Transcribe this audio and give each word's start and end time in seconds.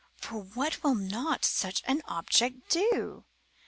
For 0.17 0.39
what 0.41 0.81
will 0.81 0.95
not 0.95 1.45
such 1.45 1.83
an 1.85 2.01
object 2.07 2.69
do? 2.69 3.23